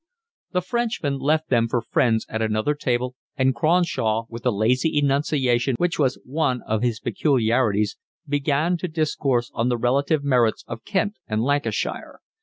The 0.53 0.63
Frenchman 0.63 1.19
left 1.19 1.49
them 1.49 1.67
for 1.67 1.79
friends 1.79 2.25
at 2.27 2.41
another 2.41 2.73
table, 2.73 3.15
and 3.37 3.53
Cronshaw, 3.53 4.25
with 4.29 4.41
the 4.41 4.51
lazy 4.51 4.97
enunciation 4.97 5.75
which 5.77 5.99
was 5.99 6.17
one 6.25 6.63
of 6.63 6.81
his 6.81 6.99
peculiarities, 6.99 7.97
began 8.27 8.77
to 8.77 8.87
discourse 8.87 9.51
on 9.53 9.69
the 9.69 9.77
relative 9.77 10.23
merits 10.23 10.63
of 10.67 10.85
Kent 10.85 11.17
and 11.27 11.43
Lancashire. 11.43 12.19